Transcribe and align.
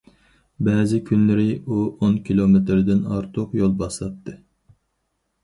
بەزى 0.67 0.99
كۈنلىرى 1.09 1.45
ئۇ 1.51 1.77
ئون 1.99 2.15
كىلومېتىردىن 2.31 3.05
ئارتۇق 3.19 3.55
يول 3.61 3.79
باساتتى. 3.85 4.37